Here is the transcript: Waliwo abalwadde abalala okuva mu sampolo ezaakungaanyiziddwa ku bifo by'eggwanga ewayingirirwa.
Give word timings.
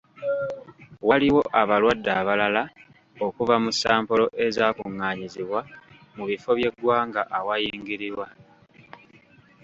Waliwo 1.07 1.41
abalwadde 1.61 2.09
abalala 2.21 2.63
okuva 3.25 3.55
mu 3.63 3.71
sampolo 3.81 4.25
ezaakungaanyiziddwa 4.45 5.61
ku 6.13 6.21
bifo 6.29 6.49
by'eggwanga 6.57 7.21
ewayingirirwa. 7.37 8.25